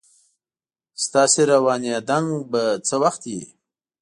تاس 1.11 1.33
روانیدتک 1.51 2.25
به 2.51 2.61
څه 2.87 2.95
وخت 3.03 3.21
وین 3.27 3.45